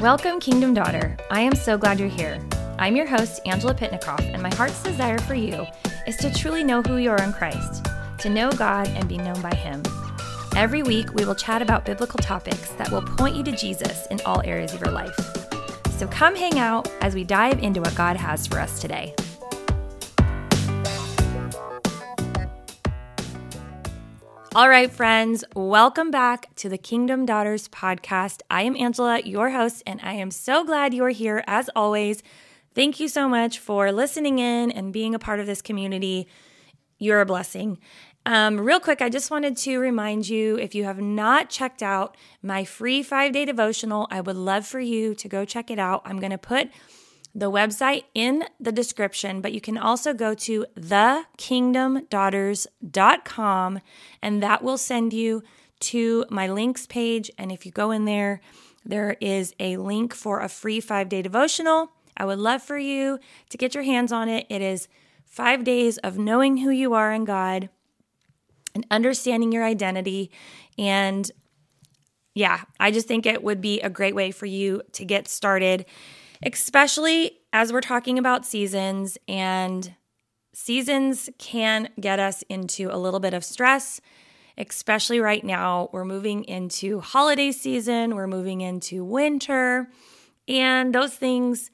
[0.00, 1.16] Welcome, Kingdom Daughter.
[1.30, 2.38] I am so glad you're here.
[2.78, 5.66] I'm your host, Angela Pitnikoff, and my heart's desire for you
[6.06, 7.86] is to truly know who you are in Christ,
[8.18, 9.82] to know God and be known by Him.
[10.54, 14.20] Every week, we will chat about biblical topics that will point you to Jesus in
[14.26, 15.18] all areas of your life.
[15.92, 19.14] So come hang out as we dive into what God has for us today.
[24.56, 28.40] All right, friends, welcome back to the Kingdom Daughters podcast.
[28.48, 32.22] I am Angela, your host, and I am so glad you're here as always.
[32.74, 36.26] Thank you so much for listening in and being a part of this community.
[36.98, 37.76] You're a blessing.
[38.24, 42.16] Um, real quick, I just wanted to remind you if you have not checked out
[42.40, 46.00] my free five day devotional, I would love for you to go check it out.
[46.06, 46.70] I'm going to put
[47.36, 53.80] the website in the description, but you can also go to thekingdomdaughters.com
[54.22, 55.42] and that will send you
[55.78, 57.30] to my links page.
[57.36, 58.40] And if you go in there,
[58.86, 61.90] there is a link for a free five day devotional.
[62.16, 63.18] I would love for you
[63.50, 64.46] to get your hands on it.
[64.48, 64.88] It is
[65.26, 67.68] five days of knowing who you are in God
[68.74, 70.30] and understanding your identity.
[70.78, 71.30] And
[72.34, 75.84] yeah, I just think it would be a great way for you to get started
[76.42, 79.94] especially as we're talking about seasons, and
[80.52, 84.00] seasons can get us into a little bit of stress,
[84.58, 85.90] especially right now.
[85.92, 89.88] We're moving into holiday season, we're moving into winter,
[90.48, 91.70] and those things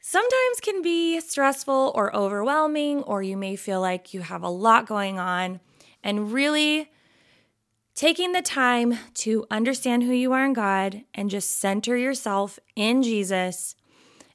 [0.00, 4.86] sometimes can be stressful or overwhelming, or you may feel like you have a lot
[4.86, 5.60] going on.
[6.04, 6.90] And really,
[7.96, 13.02] taking the time to understand who you are in God and just center yourself in
[13.02, 13.74] Jesus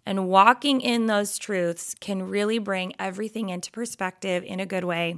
[0.06, 5.18] and walking in those truths can really bring everything into perspective in a good way.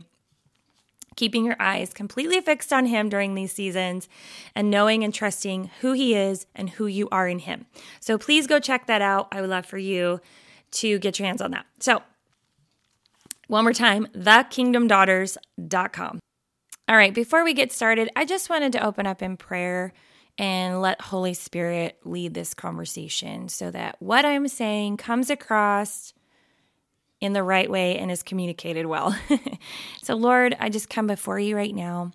[1.15, 4.09] Keeping your eyes completely fixed on Him during these seasons
[4.53, 7.65] and knowing and trusting who He is and who you are in Him.
[8.01, 9.29] So please go check that out.
[9.31, 10.19] I would love for you
[10.71, 11.65] to get your hands on that.
[11.79, 12.03] So,
[13.47, 16.19] one more time, thekingdomdaughters.com.
[16.87, 19.93] All right, before we get started, I just wanted to open up in prayer
[20.37, 26.13] and let Holy Spirit lead this conversation so that what I'm saying comes across
[27.21, 29.17] in the right way and is communicated well.
[30.03, 32.11] so, Lord, I just come before you right now.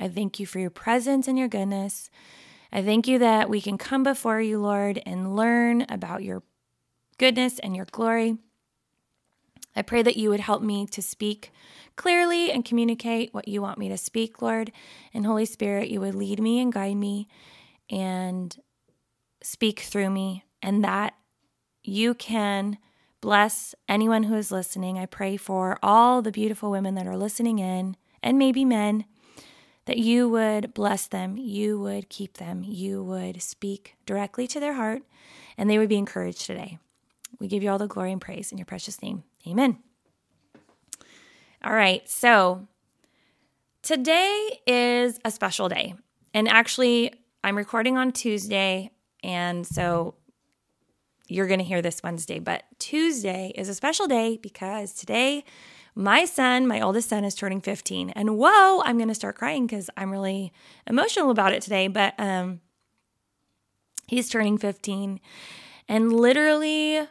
[0.00, 2.10] I thank you for your presence and your goodness.
[2.72, 6.42] I thank you that we can come before you, Lord, and learn about your
[7.18, 8.36] goodness and your glory.
[9.78, 11.52] I pray that you would help me to speak
[11.94, 14.72] clearly and communicate what you want me to speak, Lord.
[15.14, 17.28] And Holy Spirit, you would lead me and guide me
[17.88, 18.56] and
[19.40, 21.14] speak through me, and that
[21.84, 22.78] you can
[23.20, 24.98] bless anyone who is listening.
[24.98, 29.04] I pray for all the beautiful women that are listening in, and maybe men,
[29.86, 34.74] that you would bless them, you would keep them, you would speak directly to their
[34.74, 35.02] heart,
[35.56, 36.78] and they would be encouraged today.
[37.38, 39.22] We give you all the glory and praise in your precious name.
[39.48, 39.78] Amen.
[41.64, 42.66] All right, so
[43.80, 45.94] today is a special day.
[46.34, 48.90] And actually, I'm recording on Tuesday,
[49.24, 50.16] and so
[51.28, 52.40] you're going to hear this Wednesday.
[52.40, 55.44] But Tuesday is a special day because today,
[55.94, 58.10] my son, my oldest son, is turning 15.
[58.10, 60.52] And whoa, I'm going to start crying because I'm really
[60.86, 61.88] emotional about it today.
[61.88, 62.60] But um,
[64.06, 65.20] he's turning 15.
[65.88, 67.08] And literally,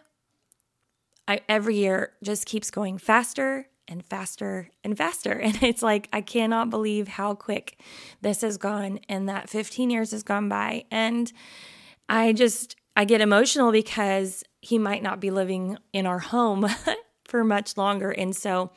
[1.28, 5.32] I, every year just keeps going faster and faster and faster.
[5.44, 7.80] And it's like, I cannot believe how quick
[8.22, 10.86] this has gone and that 15 years has gone by.
[10.92, 11.32] And
[12.10, 16.68] I just, I get emotional because he might not be living in our home
[17.26, 18.12] for much longer.
[18.12, 18.72] And so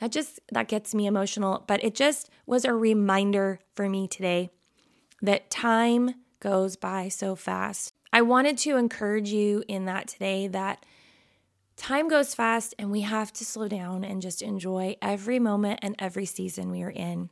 [0.00, 1.64] that just, that gets me emotional.
[1.66, 4.50] But it just was a reminder for me today
[5.20, 7.92] that time goes by so fast.
[8.12, 10.84] I wanted to encourage you in that today that
[11.78, 15.94] Time goes fast, and we have to slow down and just enjoy every moment and
[16.00, 17.30] every season we are in.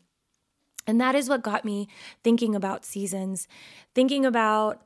[0.87, 1.89] And that is what got me
[2.23, 3.49] thinking about seasons,
[3.93, 4.86] thinking about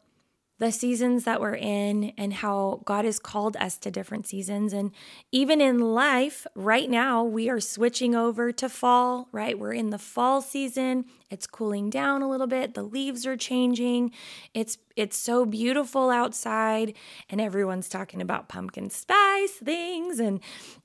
[0.60, 4.74] the seasons that we're in and how God has called us to different seasons.
[4.74, 4.92] And
[5.32, 9.58] even in life, right now, we are switching over to fall, right?
[9.58, 11.06] We're in the fall season.
[11.30, 12.74] It's cooling down a little bit.
[12.74, 14.12] The leaves are changing.
[14.52, 16.92] It's it's so beautiful outside
[17.30, 20.40] and everyone's talking about pumpkin spice things and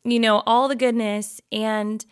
[0.06, 2.06] you know, all the goodness and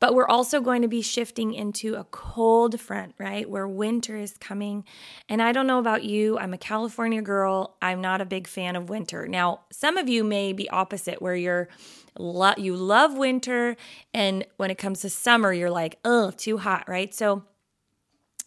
[0.00, 3.48] but we're also going to be shifting into a cold front, right?
[3.48, 4.84] Where winter is coming.
[5.28, 7.76] And I don't know about you, I'm a California girl.
[7.82, 9.26] I'm not a big fan of winter.
[9.26, 11.68] Now, some of you may be opposite where you're
[12.56, 13.76] you love winter
[14.12, 17.14] and when it comes to summer you're like, "Oh, too hot," right?
[17.14, 17.44] So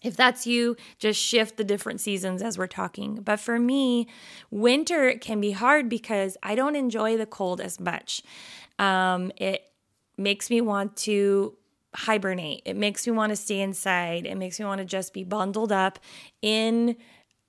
[0.03, 3.15] If that's you, just shift the different seasons as we're talking.
[3.21, 4.07] But for me,
[4.49, 8.23] winter can be hard because I don't enjoy the cold as much.
[8.79, 9.63] Um, it
[10.21, 11.55] makes me want to
[11.93, 12.61] hibernate.
[12.65, 14.25] It makes me want to stay inside.
[14.25, 15.99] It makes me want to just be bundled up
[16.41, 16.95] in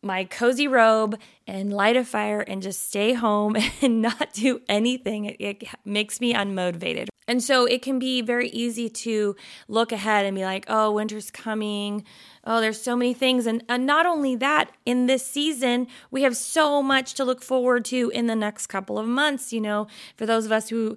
[0.02, 5.26] my cozy robe and light a fire and just stay home and not do anything.
[5.26, 7.08] It, it, makes me unmotivated.
[7.28, 9.36] And so it can be very easy to
[9.68, 12.04] look ahead and be like, oh, winter's coming.
[12.44, 13.46] Oh, there's so many things.
[13.46, 17.84] And, and not only that, in this season, we have so much to look forward
[17.86, 19.52] to in the next couple of months.
[19.52, 19.86] You know,
[20.16, 20.96] for those of us who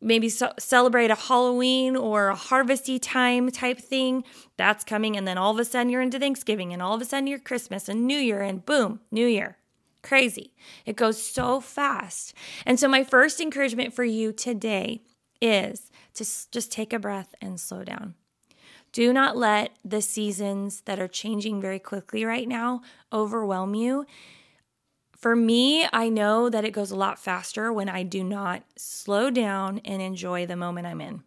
[0.00, 4.24] maybe so- celebrate a Halloween or a harvesty time type thing.
[4.56, 5.16] That's coming.
[5.16, 7.38] And then all of a sudden you're into Thanksgiving and all of a sudden you're
[7.38, 9.56] Christmas and New Year and boom, New Year.
[10.02, 10.54] Crazy.
[10.86, 12.34] It goes so fast.
[12.64, 15.02] And so, my first encouragement for you today
[15.42, 18.14] is to just take a breath and slow down.
[18.92, 22.80] Do not let the seasons that are changing very quickly right now
[23.12, 24.06] overwhelm you.
[25.20, 29.28] For me, I know that it goes a lot faster when I do not slow
[29.28, 31.22] down and enjoy the moment I'm in.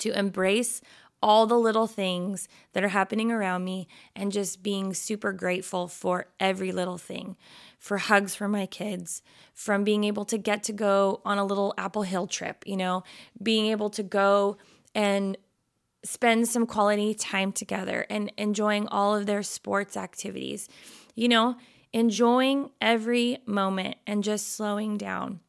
[0.00, 0.80] To embrace
[1.22, 6.28] all the little things that are happening around me and just being super grateful for
[6.40, 7.36] every little thing
[7.78, 11.74] for hugs from my kids, from being able to get to go on a little
[11.76, 13.04] Apple Hill trip, you know,
[13.42, 14.56] being able to go
[14.94, 15.36] and
[16.04, 20.68] spend some quality time together and enjoying all of their sports activities.
[21.14, 21.56] You know,
[21.96, 25.40] enjoying every moment and just slowing down.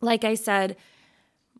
[0.00, 0.76] Like I said,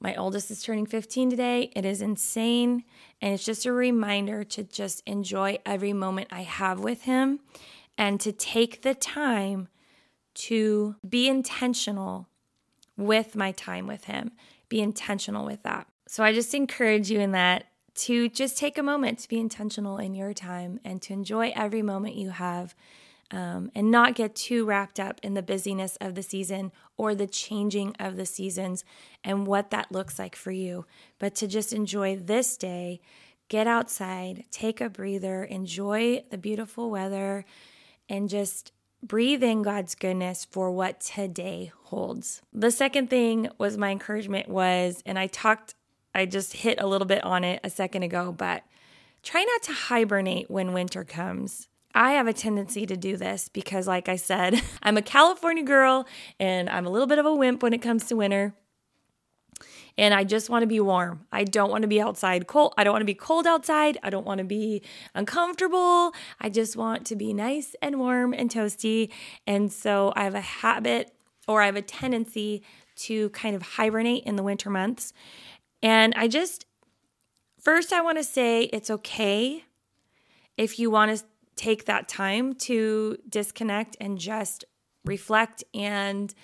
[0.01, 1.71] my oldest is turning 15 today.
[1.77, 2.83] It is insane.
[3.23, 7.39] And it's just a reminder to just enjoy every moment I have with him
[7.97, 9.69] and to take the time
[10.35, 12.27] to be intentional
[12.97, 14.33] with my time with him.
[14.69, 15.87] Be intentional with that.
[16.09, 19.99] So I just encourage you in that to just take a moment to be intentional
[19.99, 22.75] in your time and to enjoy every moment you have
[23.35, 27.27] um, and not get too wrapped up in the busyness of the season or the
[27.27, 28.85] changing of the seasons
[29.25, 30.87] and what that looks like for you,
[31.19, 33.01] but to just enjoy this day,
[33.49, 37.45] get outside, take a breather, enjoy the beautiful weather,
[38.09, 38.71] and just
[39.03, 42.41] breathe in God's goodness for what today holds.
[42.53, 45.75] The second thing was my encouragement was, and I talked,
[46.15, 48.63] I just hit a little bit on it a second ago, but
[49.25, 51.67] try not to hibernate when winter comes.
[51.95, 56.07] I have a tendency to do this because, like I said, I'm a California girl
[56.41, 58.55] and I'm a little bit of a wimp when it comes to winter.
[59.97, 61.25] And I just want to be warm.
[61.31, 62.75] I don't want to be outside cold.
[62.77, 63.97] I don't want to be cold outside.
[64.03, 64.83] I don't want to be
[65.15, 66.13] uncomfortable.
[66.41, 69.11] I just want to be nice and warm and toasty.
[69.47, 71.13] And so I have a habit
[71.47, 72.65] or I have a tendency
[72.97, 75.13] to kind of hibernate in the winter months.
[75.81, 76.67] And I just,
[77.61, 79.65] first, I want to say it's okay
[80.57, 81.25] if you want to
[81.57, 84.65] take that time to disconnect and just
[85.05, 86.35] reflect and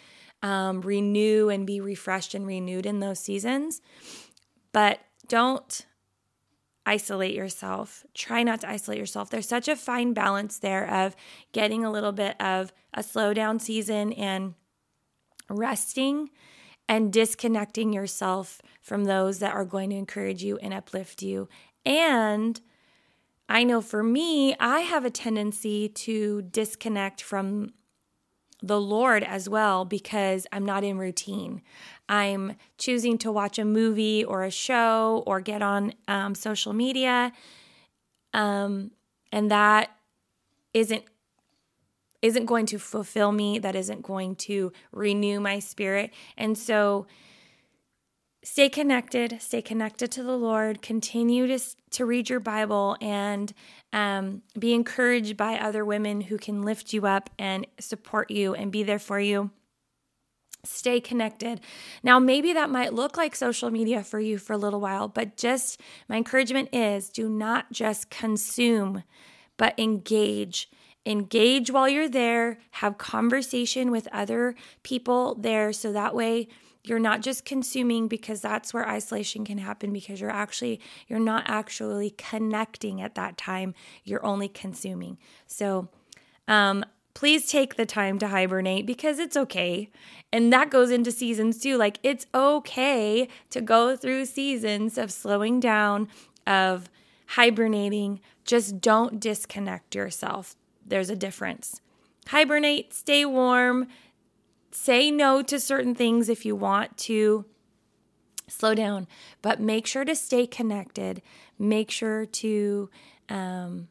[0.42, 3.80] um, renew and be refreshed and renewed in those seasons.
[4.72, 5.86] But don't
[6.86, 8.04] isolate yourself.
[8.14, 9.30] Try not to isolate yourself.
[9.30, 11.14] There's such a fine balance there of
[11.52, 14.54] getting a little bit of a slowdown season and
[15.48, 16.30] resting
[16.88, 21.48] and disconnecting yourself from those that are going to encourage you and uplift you
[21.84, 22.60] and
[23.50, 27.72] I know for me, I have a tendency to disconnect from
[28.62, 31.60] the Lord as well because I'm not in routine.
[32.08, 37.32] I'm choosing to watch a movie or a show or get on um, social media,
[38.32, 38.92] um,
[39.32, 39.90] and that
[40.72, 41.02] isn't
[42.22, 43.58] isn't going to fulfill me.
[43.58, 47.06] That isn't going to renew my spirit, and so
[48.42, 51.58] stay connected, stay connected to the Lord, continue to,
[51.90, 53.52] to read your Bible and
[53.92, 58.72] um, be encouraged by other women who can lift you up and support you and
[58.72, 59.50] be there for you.
[60.64, 61.60] Stay connected.
[62.02, 65.36] Now, maybe that might look like social media for you for a little while, but
[65.36, 69.02] just my encouragement is do not just consume,
[69.56, 70.68] but engage
[71.06, 76.46] engage while you're there have conversation with other people there so that way
[76.82, 81.44] you're not just consuming because that's where isolation can happen because you're actually you're not
[81.46, 83.74] actually connecting at that time.
[84.04, 85.18] You're only consuming.
[85.46, 85.88] So
[86.48, 89.90] um please take the time to hibernate because it's okay.
[90.32, 91.76] And that goes into seasons too.
[91.76, 96.08] Like it's okay to go through seasons of slowing down
[96.46, 96.88] of
[97.26, 98.20] hibernating.
[98.44, 100.56] Just don't disconnect yourself.
[100.86, 101.80] There's a difference.
[102.28, 103.88] Hibernate stay warm
[104.70, 107.44] say no to certain things if you want to
[108.48, 109.06] slow down,
[109.42, 111.22] but make sure to stay connected.
[111.58, 112.90] Make sure to
[113.28, 113.88] um,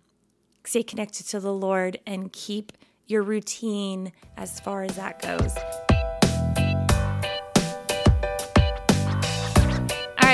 [0.64, 2.74] stay connected to the Lord and keep
[3.08, 5.89] your routine as far as that goes.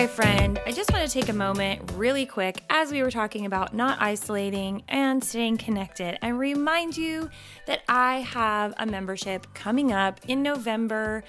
[0.02, 3.46] Right, friend, I just want to take a moment really quick as we were talking
[3.46, 7.30] about not isolating and staying connected and remind you
[7.66, 11.24] that I have a membership coming up in November.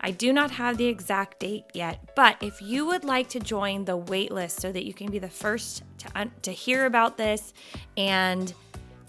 [0.00, 3.84] I do not have the exact date yet, but if you would like to join
[3.84, 7.52] the waitlist so that you can be the first to, to hear about this
[7.96, 8.54] and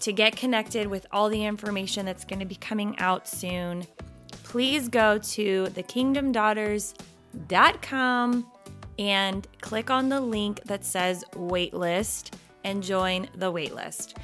[0.00, 3.86] to get connected with all the information that's going to be coming out soon,
[4.42, 8.46] please go to thekingdomdaughters.com
[8.98, 12.32] and click on the link that says waitlist
[12.64, 14.14] and join the waitlist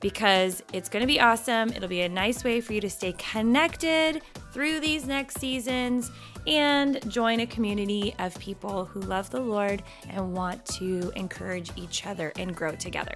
[0.00, 1.70] because it's going to be awesome.
[1.70, 4.22] It'll be a nice way for you to stay connected
[4.52, 6.10] through these next seasons
[6.46, 12.04] and join a community of people who love the Lord and want to encourage each
[12.04, 13.14] other and grow together.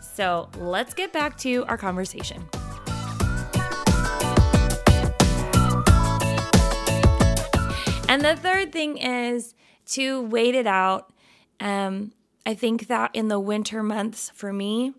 [0.00, 2.46] So let's get back to our conversation.
[8.08, 9.54] And the third thing is
[9.90, 11.12] to wait it out.
[11.58, 12.12] Um,
[12.46, 14.94] I think that in the winter months for me,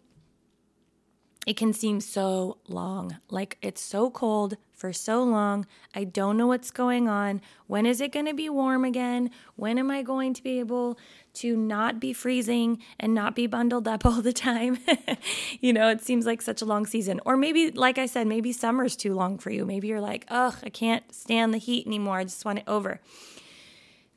[1.47, 3.17] it can seem so long.
[3.29, 5.65] Like it's so cold for so long.
[5.93, 7.41] I don't know what's going on.
[7.67, 9.31] When is it going to be warm again?
[9.55, 10.99] When am I going to be able
[11.35, 14.77] to not be freezing and not be bundled up all the time?
[15.59, 17.19] you know, it seems like such a long season.
[17.25, 19.65] Or maybe, like I said, maybe summer's too long for you.
[19.65, 22.17] Maybe you're like, ugh, I can't stand the heat anymore.
[22.17, 23.01] I just want it over.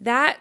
[0.00, 0.40] That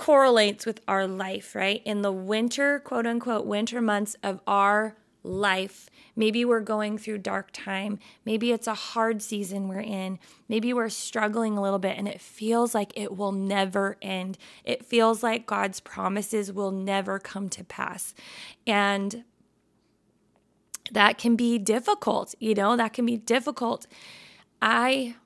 [0.00, 1.82] correlates with our life, right?
[1.84, 5.90] In the winter, quote unquote, winter months of our life.
[6.16, 7.98] Maybe we're going through dark time.
[8.24, 10.18] Maybe it's a hard season we're in.
[10.48, 14.38] Maybe we're struggling a little bit and it feels like it will never end.
[14.64, 18.14] It feels like God's promises will never come to pass.
[18.66, 19.24] And
[20.90, 23.86] that can be difficult, you know, that can be difficult.
[24.62, 25.16] I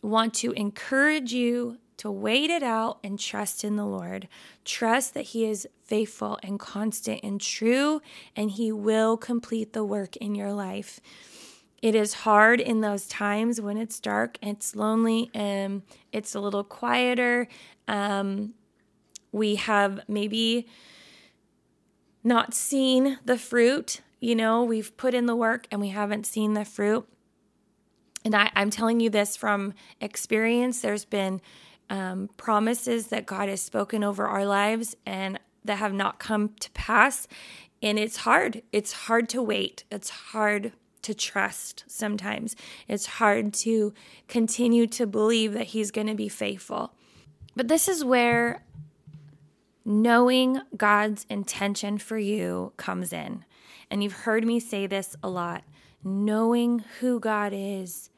[0.00, 4.28] want to encourage you to wait it out and trust in the Lord.
[4.64, 8.00] Trust that He is faithful and constant and true,
[8.34, 11.00] and He will complete the work in your life.
[11.82, 15.82] It is hard in those times when it's dark, it's lonely, and
[16.12, 17.46] it's a little quieter.
[17.86, 18.54] Um,
[19.32, 20.66] we have maybe
[22.22, 24.00] not seen the fruit.
[24.18, 27.06] You know, we've put in the work and we haven't seen the fruit.
[28.24, 30.80] And I, I'm telling you this from experience.
[30.80, 31.42] There's been
[31.90, 36.70] um, promises that God has spoken over our lives and that have not come to
[36.72, 37.26] pass.
[37.82, 38.62] And it's hard.
[38.72, 39.84] It's hard to wait.
[39.90, 40.72] It's hard
[41.02, 42.56] to trust sometimes.
[42.88, 43.92] It's hard to
[44.28, 46.94] continue to believe that He's going to be faithful.
[47.54, 48.64] But this is where
[49.84, 53.44] knowing God's intention for you comes in.
[53.90, 55.62] And you've heard me say this a lot
[56.02, 58.10] knowing who God is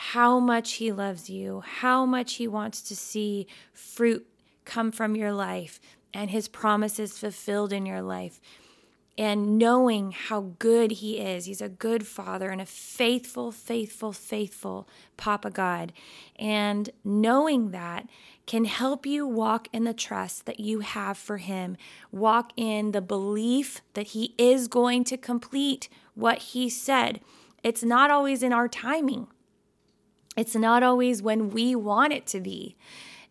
[0.00, 4.24] how much He loves you, how much He wants to see fruit
[4.64, 5.80] come from your life
[6.14, 8.40] and His promises fulfilled in your life.
[9.18, 11.46] And knowing how good He is.
[11.46, 15.92] He's a good Father and a faithful, faithful, faithful Papa God.
[16.38, 18.08] And knowing that
[18.46, 21.76] can help you walk in the trust that you have for Him,
[22.12, 27.20] walk in the belief that He is going to complete what He said.
[27.64, 29.26] It's not always in our timing.
[30.38, 32.76] It's not always when we want it to be.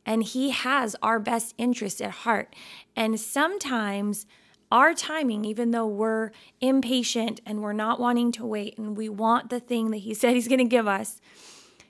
[0.06, 2.54] And He has our best interest at heart.
[2.98, 4.26] And sometimes
[4.70, 9.50] our timing, even though we're impatient and we're not wanting to wait and we want
[9.50, 11.22] the thing that He said He's going to give us,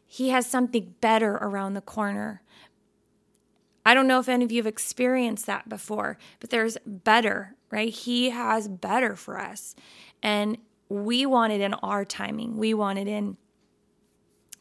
[0.05, 2.43] He has something better around the corner.
[3.83, 7.89] I don't know if any of you have experienced that before, but there's better, right?
[7.91, 9.75] He has better for us.
[10.21, 10.59] And
[10.89, 12.57] we want it in our timing.
[12.57, 13.37] We want it in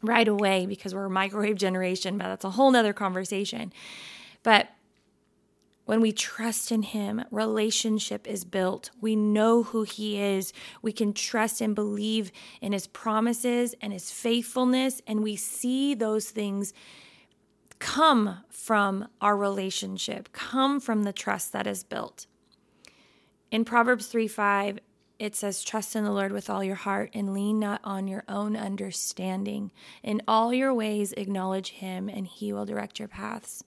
[0.06, 3.72] right away because we're a microwave generation, but that's a whole nother conversation.
[4.42, 4.68] But
[5.86, 8.90] when we trust in Him, relationship is built.
[9.00, 10.52] We know who He is.
[10.82, 16.30] We can trust and believe in His promises and His faithfulness, and we see those
[16.30, 16.74] things
[17.78, 22.26] come from our relationship, come from the trust that is built.
[23.52, 24.80] In Proverbs 3 5,
[25.18, 28.24] it says, Trust in the Lord with all your heart and lean not on your
[28.28, 29.72] own understanding.
[30.02, 33.64] In all your ways, acknowledge Him, and He will direct your paths.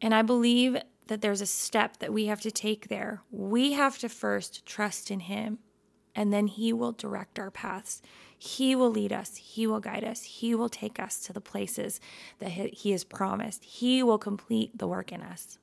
[0.00, 0.76] And I believe
[1.08, 3.22] that there's a step that we have to take there.
[3.30, 5.58] We have to first trust in Him,
[6.14, 8.00] and then He will direct our paths.
[8.38, 9.36] He will lead us.
[9.36, 10.22] He will guide us.
[10.22, 12.00] He will take us to the places
[12.38, 13.64] that He has promised.
[13.64, 15.58] He will complete the work in us.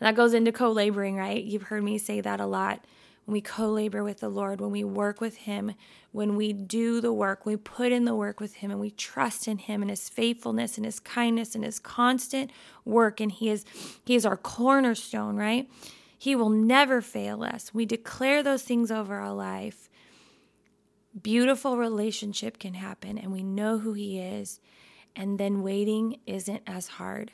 [0.00, 1.42] And that goes into co laboring, right?
[1.42, 2.84] You've heard me say that a lot.
[3.28, 5.74] When we co labor with the Lord, when we work with Him,
[6.12, 9.46] when we do the work, we put in the work with Him and we trust
[9.46, 12.50] in Him and His faithfulness and His kindness and His constant
[12.86, 13.20] work.
[13.20, 13.66] And He is,
[14.06, 15.68] He is our cornerstone, right?
[16.16, 17.74] He will never fail us.
[17.74, 19.90] We declare those things over our life.
[21.20, 24.58] Beautiful relationship can happen, and we know who He is.
[25.14, 27.32] And then waiting isn't as hard,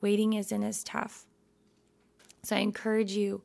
[0.00, 1.24] waiting isn't as tough.
[2.42, 3.42] So I encourage you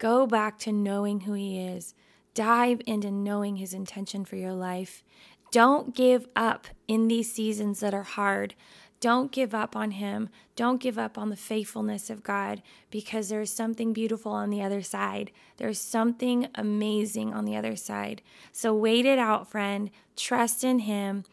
[0.00, 1.94] go back to knowing who He is,
[2.34, 5.04] dive into knowing His intention for your life.
[5.52, 8.54] Don't give up in these seasons that are hard.
[8.98, 10.28] Don't give up on Him.
[10.56, 14.82] Don't give up on the faithfulness of God because there's something beautiful on the other
[14.82, 15.30] side.
[15.58, 18.22] There's something amazing on the other side.
[18.52, 19.90] So wait it out, friend.
[20.16, 21.24] Trust in Him.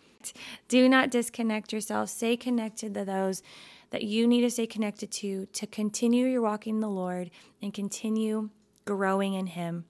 [0.68, 2.10] Do not disconnect yourself.
[2.10, 3.42] Stay connected to those
[3.92, 7.30] that you need to stay connected to to continue your walking in the Lord
[7.62, 8.50] and continue
[8.88, 9.86] growing in Him.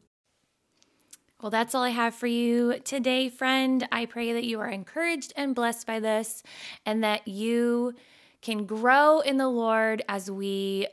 [1.42, 3.88] Well, that's all I have for you today, friend.
[3.92, 6.42] I pray that you are encouraged and blessed by this
[6.84, 7.94] and that you
[8.42, 10.88] can grow in the Lord as we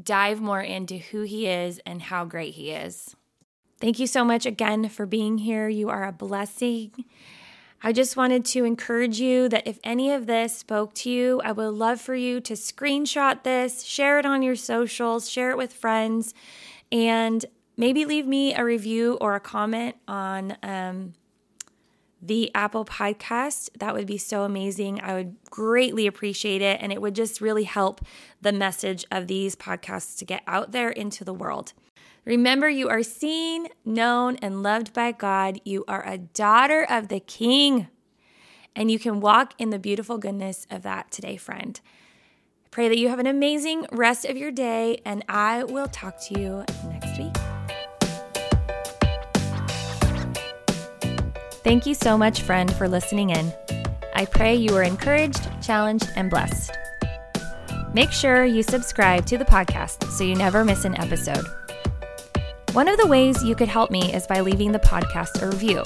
[0.00, 3.14] dive more into who He is and how great He is.
[3.80, 5.68] Thank you so much again for being here.
[5.68, 6.92] You are a blessing.
[7.80, 11.52] I just wanted to encourage you that if any of this spoke to you, I
[11.52, 15.72] would love for you to screenshot this, share it on your socials, share it with
[15.72, 16.34] friends,
[16.90, 17.44] and
[17.76, 21.14] maybe leave me a review or a comment on um,
[22.20, 23.70] the Apple podcast.
[23.78, 25.00] That would be so amazing.
[25.00, 26.80] I would greatly appreciate it.
[26.82, 28.00] And it would just really help
[28.40, 31.72] the message of these podcasts to get out there into the world.
[32.24, 35.60] Remember, you are seen, known, and loved by God.
[35.64, 37.88] You are a daughter of the King.
[38.76, 41.80] And you can walk in the beautiful goodness of that today, friend.
[42.70, 46.38] Pray that you have an amazing rest of your day, and I will talk to
[46.38, 47.34] you next week.
[51.64, 53.52] Thank you so much, friend, for listening in.
[54.14, 56.70] I pray you are encouraged, challenged, and blessed.
[57.94, 61.44] Make sure you subscribe to the podcast so you never miss an episode.
[62.72, 65.82] One of the ways you could help me is by leaving the podcast a review.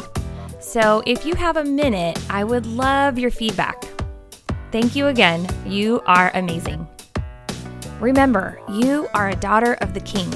[0.61, 3.85] So if you have a minute, I would love your feedback.
[4.73, 5.47] Thank you again.
[5.67, 6.89] You are amazing.
[8.01, 10.33] Remember, you are a daughter of the King.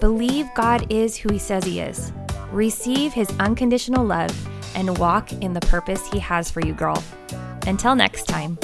[0.00, 2.12] Believe God is who He says He is.
[2.50, 4.34] Receive His unconditional love
[4.74, 7.04] and walk in the purpose He has for you, girl.
[7.66, 8.58] Until next time.